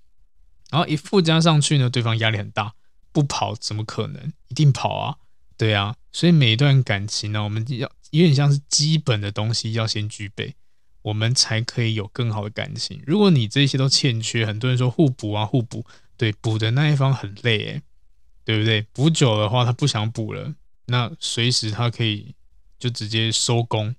[0.72, 2.74] 然后一附加上去呢，对方压力很大，
[3.12, 4.34] 不跑怎么可能？
[4.50, 5.16] 一定跑啊，
[5.58, 5.96] 对啊。
[6.12, 10.56] 所以每一段感情呢，我们要有点像是基本的东西要先具备，
[11.02, 13.02] 我们才可以有更好的感情。
[13.06, 17.82] 如果你这些都欠缺，很多人说互补啊，互补，对，补的那一方很累，诶，
[18.46, 18.84] 对不对？
[18.94, 22.34] 补久的话，他不想补了，那随时他可以
[22.80, 23.94] 就直接收工，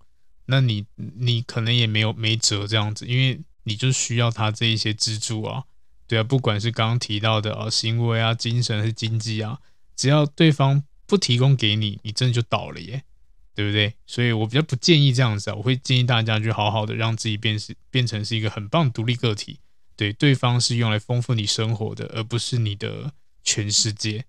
[0.46, 5.64] 那你你可能也没有没辙这样子，因为你就需要他这一些支柱啊。
[6.06, 9.58] 对啊，不管是刚刚提到的啊行为啊、精神还是经济啊，
[9.96, 13.02] 只要对方不提供给你，你真的就倒了耶，
[13.54, 13.94] 对不对？
[14.06, 19.58] 所以我比较不建议这样子啊，我会建议大家去好好的让自己变是变成是一个很棒独立个体，
[19.96, 24.24] 对，对方是用来丰富你生活的，而不是你的全世界。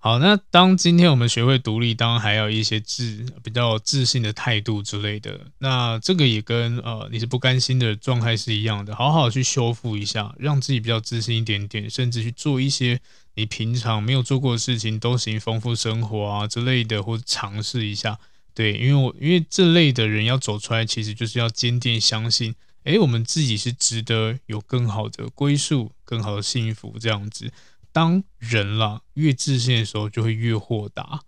[0.00, 5.40] 好，那当今天我们学会独立，当然还要一些自比较自信的态度之类的。
[5.58, 13.00] 那这个也跟呃你是不甘心的状态是一样的，好好去修复一下，让自己比较自信一点点，甚至去做一些
[13.34, 18.16] 你平常没有做过的事情都行，丰富生活啊之类的，或者尝试一下。
[18.54, 27.52] 对，因为我因为这类的人要走出来，其实就是要坚定相信，诶，我们自己是值得有更好的归宿、更好的幸福这样子。
[27.92, 31.22] 当人啦越自信的时候，就会越豁达，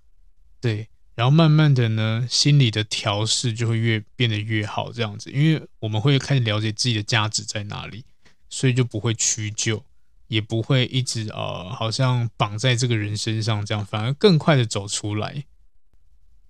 [0.60, 8.04] 对，然后慢慢的呢，心理的调试就会越变得越好，这样子，因为我们会开始了解自己的价值在哪里，
[8.48, 9.84] 所以就不会屈就，
[10.28, 15.44] 也不会一直呃，好像绑在这个人身上，这样反而更快的走出来。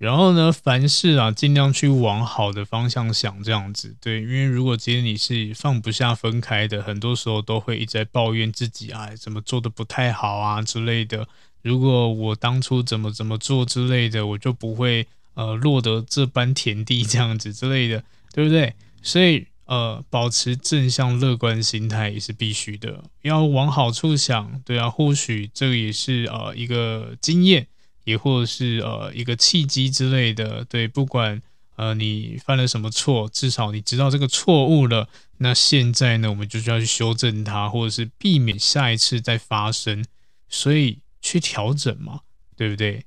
[0.01, 4.23] 然后呢，凡事啊，尽量去往好的方向想，这样子对。
[4.23, 11.29] 因为如果今天你是放不下分开的，很多时候都会一直在抱怨自己啊，怎么做的不太好啊之类的。
[11.61, 18.73] 如果我当初怎么怎么做之类的，我就不会呃落得这般田地这样子之类的，对不对？
[19.03, 27.67] 所以呃，保持正向乐观心态也是必须的，要往好处想，对啊，或许这也是呃一个经验。
[28.05, 31.41] 也或者是呃一个契机之类的，对，不管
[31.77, 35.09] 呃你犯了什么错，至少你知道这个错误了。
[35.39, 40.05] 那现在呢，我们就需要去修正它，或者是避免下一次再发生，
[40.49, 42.21] 所以去调整嘛，
[42.57, 43.05] 对不对？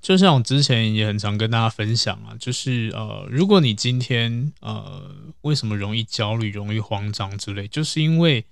[0.00, 8.42] 就像我之前也很常跟大家分享啊，就是呃，如果你今天呃为什么容易焦虑、容易慌张之类，就是因为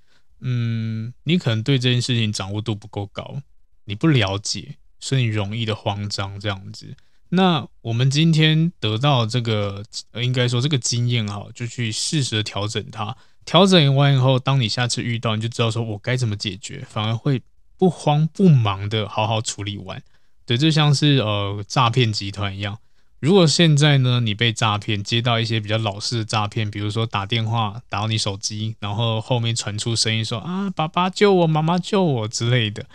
[0.40, 3.40] 嗯，你可能对这件事情掌握度不够高。
[3.88, 6.94] 你不了解，所以你容易的慌张这样子。
[7.30, 9.82] 那我们今天得到这个，
[10.14, 13.16] 应该说这个经验哈，就去适时的调整它。
[13.44, 17.42] 调整完以后，当你下次遇到，你就知道说我该怎么解决，反而会
[17.76, 20.02] 不慌不忙的好好处理完。
[20.44, 22.78] 对，就像是呃诈骗集团一样。
[23.20, 32.86] 如果现在呢，你被诈骗，接到一些比较老式的诈骗，比如说打电话打到你手机，然后后面传出声音说啊，爸爸救我，妈妈救我之类的。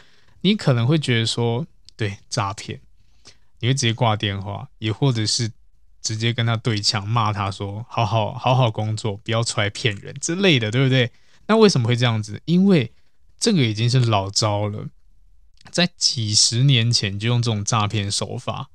[0.43, 1.65] 你可能会觉得说，
[1.95, 2.81] 对，诈骗，
[3.59, 5.49] 你会直接挂电话，也或者是
[6.01, 11.11] 直接跟他对呛，骂他说，好好好好工作，不要出来骗人之类的，对不对？
[11.47, 12.41] 那为什么会这样子？
[12.43, 12.91] 因为
[13.39, 14.89] 这个已经是老招了，
[15.71, 18.69] 在几十年前就用这种诈骗手法，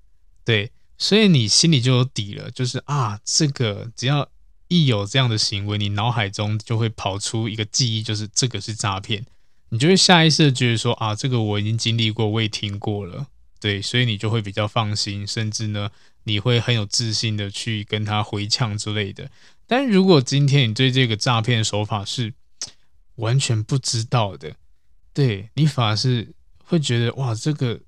[0.46, 4.26] 对，所以你心里就有底了，就是啊，这个只要
[4.68, 9.26] 一有这样的行为，你脑海中就会跑出一个记忆，就是这个是诈骗。
[9.70, 13.26] 你就会下意识的觉得说啊，这个我已经经历过，我也听过了，
[13.60, 15.90] 对，所以你就会比较放心，甚至呢，
[16.24, 19.30] 你会很有自信的去跟他回呛之类的。
[19.66, 22.32] 但如果今天你对这个诈骗手法是
[23.16, 24.54] 完全不知道的，
[25.12, 26.32] 对，你反而是
[26.64, 27.78] 会觉得哇，这个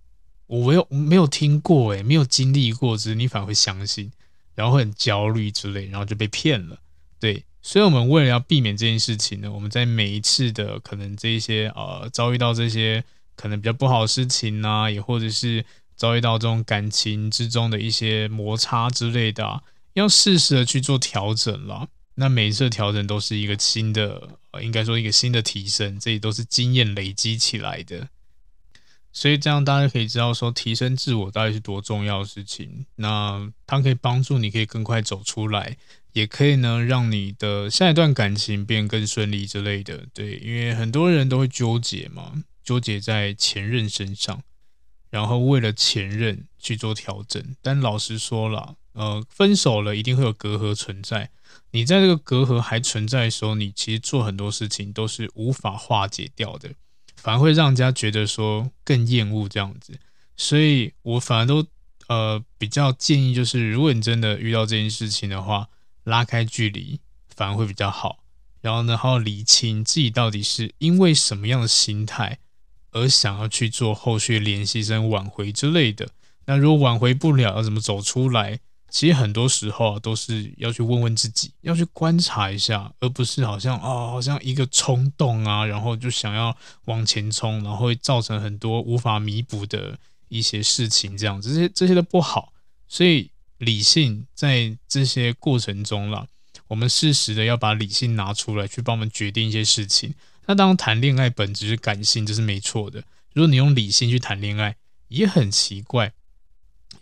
[0.47, 4.13] 我没有没有听过诶，没有经历过，只是你反而会相信，
[4.55, 6.79] 然后会很焦虑之类，然后就被骗了，
[7.19, 7.43] 对。
[7.63, 13.05] 所以，我们为了要避免这件事情呢，我们在每一次的可能这一些呃遭遇到这些
[13.37, 21.89] 可能比较不好的事情啊，也或者是遭遇到这种感情之中的一些摩擦之类的，要适时的去做调整了。
[22.15, 28.09] 那每一次的调整都是一个新的，呃，应该说一个新的提升，这些都是经验累积起来的。
[29.13, 32.87] 所以这样大家可以知道说，提升自我到底是多重要的事情。
[32.97, 35.77] 那它可以帮助你可以更快走出来。
[36.13, 40.07] 也可以呢，让你的下一段感情变更顺利之类的。
[40.13, 44.43] 对，因为很多人都会纠结嘛，纠结在前任身上，
[45.09, 47.55] 然后为了前任去做调整。
[47.63, 51.31] 但老实说了，呃，分手了一定会有隔阂存在。
[51.71, 56.71] 你在这个隔阂还存在的时候，你其实做很多事情都是无法化解掉的，
[57.23, 59.99] 反而会让人家觉得说更厌恶这样子。
[60.37, 61.67] 所以我反而都
[62.09, 65.69] 呃比较建议，就是如果你真的遇到这件事情的话，
[66.05, 66.99] 拉开距离
[67.29, 68.25] 反而会比较好，
[68.63, 72.39] 然后呢，还要理清自己到底是因为什么样的心态
[72.93, 76.09] 而想要去做后续联系、跟挽回之类的。
[76.47, 78.61] 那如果挽回不了，要怎么走出来？
[78.91, 92.53] 其实很多时候啊，都是要去问问自己，要去观察一下，而不是好像哦，好像一个冲动啊，然后就想要往前冲，然后会造成很多无法弥补的一些事情，这样子，这些这些都不好，
[92.89, 93.31] 所以。
[93.61, 96.27] 理性在这些过程中了，
[96.67, 100.15] 我们适时的要把理性拿出来，去帮我们决定一些事情。
[100.47, 103.05] 那当谈恋爱本质是感性，这是没错的。
[103.35, 104.77] 如果你用理性去谈恋爱，
[105.09, 106.11] 也很奇怪，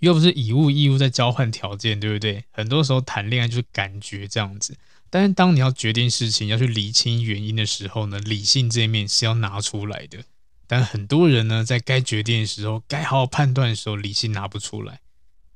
[0.00, 2.44] 又不是以物易物在交换条件，对不对？
[2.50, 4.76] 很多时候谈恋爱就是感觉这样子。
[5.10, 10.18] 但是当你要决定事情，要去理清原因的时候呢，理性这一面是要拿出来的。
[10.66, 15.00] 但很多人呢，在该决定的时候，该好好判断的时候，理性拿不出来。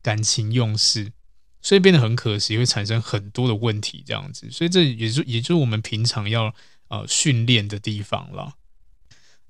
[0.01, 1.13] 感情用事，
[1.61, 6.53] 所以变得很可惜，会产生很多的问题，这样子，所以这也就也就是我们平常要
[6.89, 8.55] 呃训练的地方了。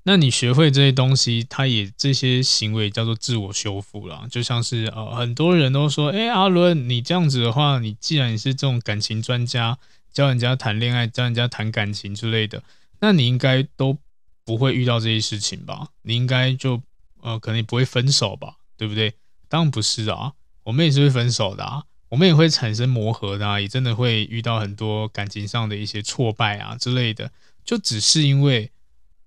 [0.03, 4.27] 那你学会这些东西，它也这些行为叫做自我修复了。
[4.29, 9.77] 就像是呃很多人都说，哎，阿伦，你这样子的话，你既然你是这种感情专家，
[10.11, 12.61] 教人家谈恋爱，教人家谈感情之类的，
[12.99, 13.97] 那你应该都
[14.43, 15.87] 不会遇到这些事情吧？
[16.01, 16.81] 你应该就
[17.21, 18.57] 呃可能也不会分手吧？
[18.77, 19.13] 对不对？
[19.47, 20.33] 当然不是啊。
[20.65, 27.29] 我们也是会分手的啊，我们也会产生磨合的啊，也真的会遇到很多感情上的一些挫败啊之类的，
[27.65, 28.71] 就只是因为，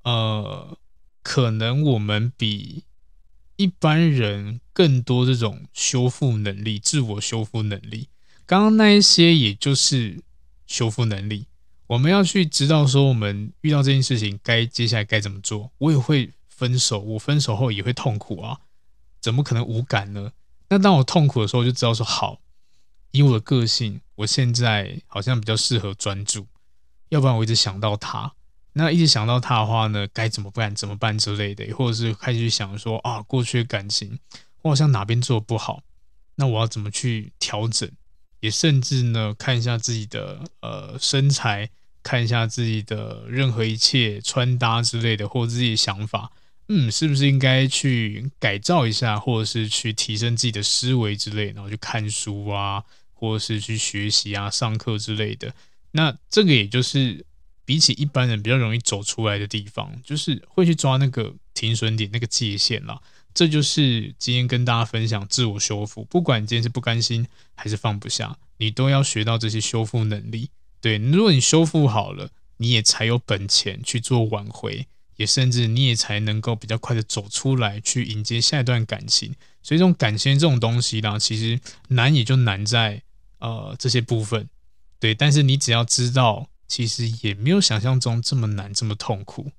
[0.07, 0.78] 呃，
[1.24, 2.84] 可能我们比
[3.57, 8.09] 一般人更多这种修复能力、自我修复能力。
[8.46, 10.22] 刚刚那一些也就是
[10.64, 11.46] 修复能力，
[11.88, 15.72] 我们要去知道说，我们遇到这件事情该接下来该怎么做。
[15.78, 18.61] 我也会分手，我分手后也会痛苦啊，
[19.20, 20.30] 怎么可能无感呢？
[20.68, 22.38] 那当我痛苦的时候，就知道说好，
[23.11, 26.46] 以我的个性，我现在好像比较适合专注，
[27.09, 28.36] 要不然我一直想到他，
[28.78, 30.74] 那一直想到他的话呢，该怎么办？
[30.74, 34.18] 怎么办之类的，或者是开始想说啊，过去的感情，
[34.60, 35.82] 我好像哪边做不好，
[36.34, 37.90] 那我要怎么去调整？
[38.40, 41.70] 也甚至呢，看一下自己的呃身材，
[42.02, 46.30] 看一下自己的任何一切穿搭之类的，或者自己的想法。
[46.68, 55.54] 嗯，是不是应该去改造一下，或者是去提升自己的思维之类，然后去看书啊，或者是去学习啊、上课之类的。
[55.92, 57.24] 那这个也就是
[57.66, 62.98] 比起一般人比较容易走出来的地方，就是会去抓那个停损点、那个界限啦。
[63.34, 70.48] 这就是今天跟大家分享自我修复，不管今天是不甘心还是放不下，你都要学到这些修复能力。
[70.80, 74.86] 对，如果你修复好了，你也才有本钱去做挽回。
[75.16, 79.34] 也甚至你也才能够比较快的走出来，去迎接下一段感情。
[79.62, 81.58] 所以这种感情这种东西呢，其实
[81.88, 83.02] 难也就难在
[83.38, 84.46] 呃这些部分，
[85.00, 85.14] 对。
[85.14, 89.52] 但是你只要知道，其实也没有想象中这么难，这么痛苦。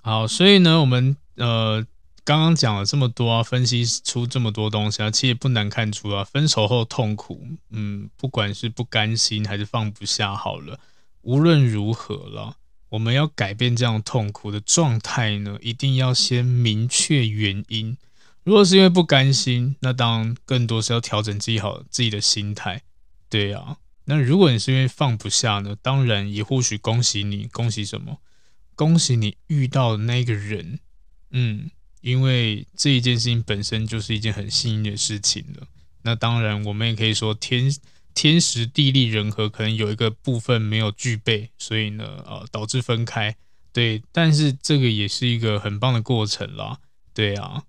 [0.00, 1.86] 好，所以呢，我们呃
[2.24, 10.78] 刚刚讲了这么多啊，分析出这么多东西啊，其实不难看出啊，分手后痛苦，嗯，不管是不甘心还是放不下，好了，
[11.22, 12.56] 无论如何了。
[12.90, 17.96] 我们要改变这样痛苦的状态呢，一定要先明确原因。
[18.44, 22.82] 如果是因为不甘心，那当然更多是要调整自己好自己的心态。
[23.30, 28.20] 对呀，那如果你是因为放不下呢，当然也或许恭喜你，恭喜什么？
[28.74, 30.80] 恭喜你遇到的那个人，
[31.30, 35.66] 嗯，因为这一件事情本身就是一件很幸运的事情了。
[36.02, 37.72] 那当然，我们也可以说天
[38.14, 43.36] 天时地利人和，可能有一个部分没有具备，所以呢，呃，导致分开。
[43.72, 46.80] 对，但是这个也是一个很棒的过程啦。
[47.14, 47.62] 对啊，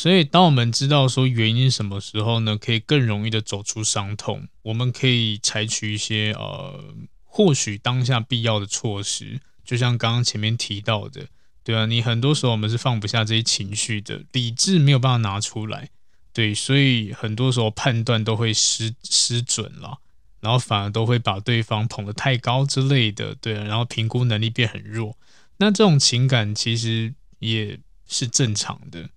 [0.00, 6.94] 所以当我们知道说原因什么时候呢，可以更容易的走出伤痛，我们可以采取一些呃，
[7.26, 11.26] 或许当下必要的措施，就像刚刚前面提到的，
[11.62, 15.90] 对啊，你很多时候我们是放不下这些情绪的，理智没有办法拿出来。
[16.32, 19.98] 对，所以很多时候判断都会失失准了，
[20.40, 25.18] 然后反而都会把对方捧得太高之类的，对，然后评估能力变很弱。
[25.58, 29.10] 那这种情感其实也是正常的，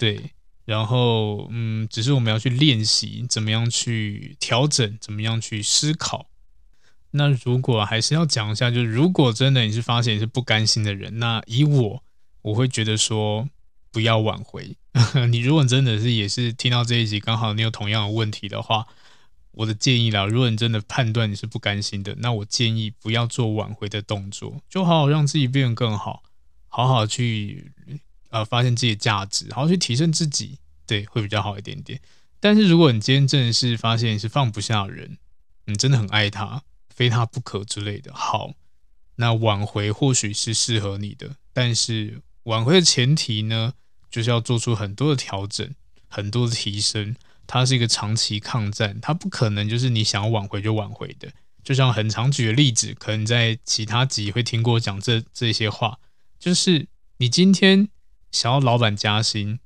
[0.00, 0.32] 对。
[0.64, 6.26] 然后，嗯，只是我们要去练习怎么样去调整，怎么样去思考。
[7.12, 12.02] 那如果还是要讲一下，就是如果真的你是发现你是不甘心的人，那以我，
[12.42, 13.48] 我会觉得说。
[13.92, 14.76] 不要挽回。
[15.32, 18.86] 你如果真的是也是听到这一集，刚好你有同样的问题的话，
[19.50, 26.22] 我的建议啦，如果你真的判断你是不甘心的，那我建议不要做挽回的动作，就好好让自己变得更好，
[26.68, 27.72] 好好去
[28.30, 32.00] 呃发现自己的价值，然后去提升自己，对，会比较好一点点。
[32.40, 35.18] 但是如果你今天真的是发现你是放不下人，
[35.66, 38.54] 你真的很爱他，非他不可之类的，好，
[39.16, 42.22] 那挽回或许是适合你的，但是。
[42.44, 43.74] 挽回的前提呢，
[44.10, 45.74] 就是要做出很多的调整，
[46.08, 47.14] 很多的提升。
[47.46, 51.30] 它是一个长期抗战，它不可能就是你想要挽回就挽回的。
[51.62, 55.98] 就像很常举的例子，可能在其他集会听过讲这这些话，
[56.38, 57.86] 就是你今天
[58.30, 59.58] 想要老板加薪，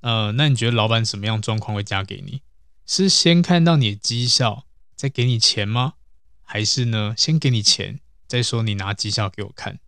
[0.00, 2.42] 呃，那你觉得老板什么样状况会加给你？
[2.86, 4.64] 是先看到你的绩效
[4.96, 5.94] 再给你钱吗？
[6.42, 9.78] 还是呢，先给你钱再说你拿绩效给我看？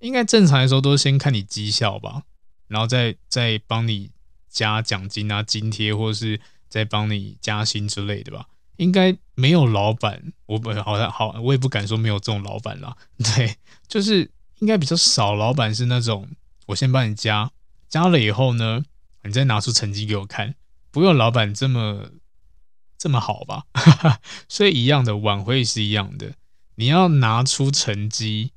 [0.00, 2.24] 应该正常来说都是先看你绩效吧，
[2.68, 4.10] 然后再再帮你
[4.48, 8.48] 加奖金啊、津贴，或是再帮你加薪之类的吧。
[8.76, 12.96] 应该没有老板，我不好像好，我也不敢说没有这种老板啦。
[13.36, 16.28] 对，就是应该比较少老板是那种，
[16.72, 17.52] 我先帮你加，
[17.88, 18.84] 加了以后呢，
[19.22, 20.56] 你再拿出成绩给我看。
[20.90, 22.10] 不用老板这么
[22.98, 23.64] 这么好吧？
[24.48, 26.34] 所以一样的挽回是一样的，
[26.74, 28.52] 你要拿出成绩。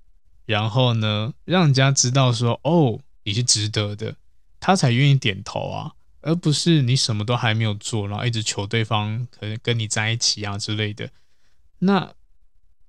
[0.46, 4.16] 然后呢，让人家知道说，哦，你是值得的，
[4.60, 11.10] 他才愿意点头啊，而不是你什么都还没有做，然后一直求对方可能跟你在一起啊之类的。
[11.80, 12.14] 那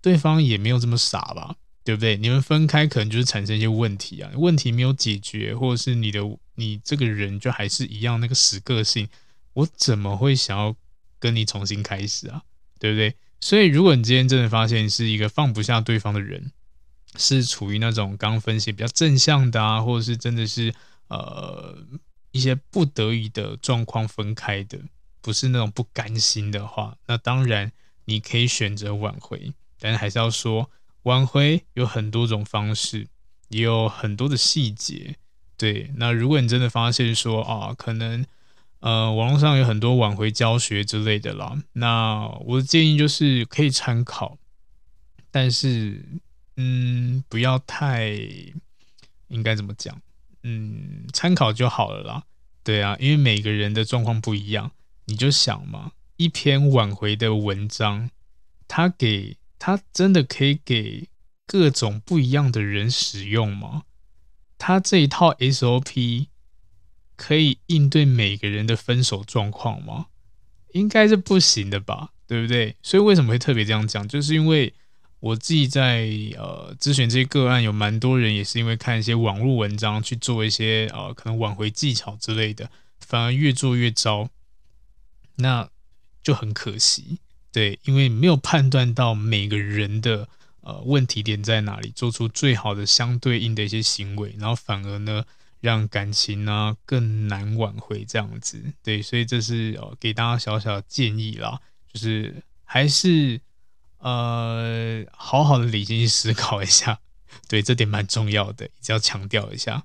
[0.02, 1.56] 对方也没有这么傻吧，
[1.86, 2.16] 对不对？
[2.16, 6.20] 你们分开可能就是产生一些问题啊，问题没有解决，或者是你的
[6.56, 9.08] 你这个人就还是一样那个死个性，
[9.52, 10.74] 我怎么会想要
[11.20, 12.42] 跟你重新开始啊？
[12.80, 13.14] 对不对？
[13.40, 16.50] 所以如果你今天真的发现是一个放不下对方的人，
[17.14, 20.74] 是处于那种刚分析比较正向的啊，或者是真的是
[21.06, 21.78] 呃
[22.32, 24.80] 一些不得已的状况分开的，
[25.20, 27.70] 不是那种不甘心的话，那当然
[28.06, 30.68] 你可以选择挽回，但是还是要说
[31.06, 33.08] 挽回有很多种方式，
[33.48, 35.16] 也有很多的细节。
[35.56, 38.24] 对，那如果你真的发现说啊，可能
[38.80, 44.38] 呃网络上有很多挽回教学之类的啦，那我的建议就是可以参考，
[45.30, 46.04] 但是。
[46.58, 48.14] 嗯，不要太，
[49.28, 50.00] 应该怎么讲？
[50.42, 52.22] 嗯，参考就好了啦。
[52.64, 54.70] 对啊，因为每个人的状况不一样，
[55.04, 58.08] 你就想嘛，一篇挽回的文章，
[58.66, 61.08] 他给他真的可以给
[61.46, 63.84] 各种不一样的人使用吗？
[64.58, 66.26] 他这一套 SOP
[67.16, 70.06] 可以应对每个人的分手状况吗？
[70.72, 72.76] 应该是不行的吧，对不对？
[72.82, 74.06] 所以为什么会特别这样讲？
[74.06, 74.72] 就是因为。
[75.18, 84.28] 我自己在呃咨询这些个案，有蛮多人也是因为看一些网络文章去做一些呃可能挽回技巧之类的，反而越做越糟，
[85.36, 85.70] 那
[86.22, 87.18] 就很可惜。
[87.56, 90.28] 对，因为没有判断到每个人的
[90.60, 95.24] 呃问题点在哪里，做出最好的相对应的一些行为，然后反而呢
[95.60, 98.62] 让感情呢更难挽回这样子。
[98.82, 101.58] 对，所以这是呃给大家小小的建议啦，
[101.90, 103.40] 就是还是。
[103.98, 107.00] 呃，好好的理性去思考一下，
[107.48, 109.82] 对，这点蛮重要的，一定要强调一下。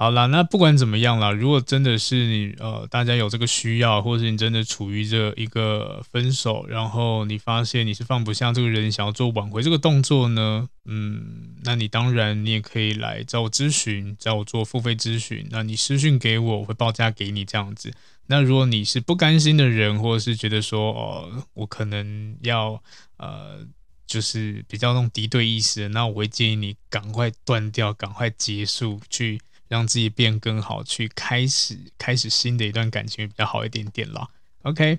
[0.00, 17.92] 好啦，那不管怎么样啦，如果真的是你呃，大家有这个需要，或者是你真的处于这一个分手，然后你发现你是放不下这个人，想要做挽回这个动作呢，嗯，那你当然你也可以来找我咨询，找我做付费咨询，那你私讯给我，我会报价给你这样子。
[18.28, 22.82] 那如果你是不甘心的人，或者是觉得说哦，我可能要
[23.18, 23.66] 呃
[24.06, 29.38] 就是比较那种敌对意识，那我会建议你赶快断掉，赶快结束，去
[29.70, 34.26] 让自己变更好，去开始开始新的一段感情比较好一点点啦。
[34.62, 34.98] OK，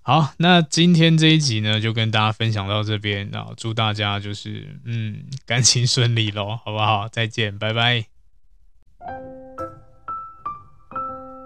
[0.00, 7.08] 好，那今天这一集呢，就跟大家分享到这边，那祝大家就是嗯感情顺利喽，好不好？
[7.08, 8.04] 再见，拜拜。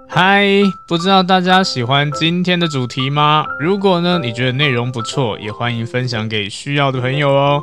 [0.09, 0.47] 嗨，
[0.87, 3.47] 不知道大家喜欢今天的主题吗？
[3.59, 7.63] 如果呢，你觉得内容不错，也欢迎分享给需要的朋友哦。